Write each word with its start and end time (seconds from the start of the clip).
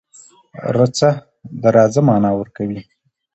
رڅه 0.75 1.09
.د 1.61 1.63
راځه 1.75 2.01
معنی 2.07 2.31
ورکوی 2.37 2.79